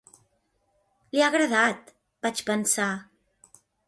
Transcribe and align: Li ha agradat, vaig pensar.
Li 1.15 1.21
ha 1.25 1.27
agradat, 1.33 1.91
vaig 2.27 2.41
pensar. 2.47 2.89